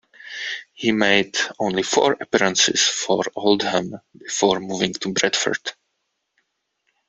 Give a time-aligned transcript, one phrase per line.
[0.73, 5.73] He made only four appearances for Oldham before moving to Bradford.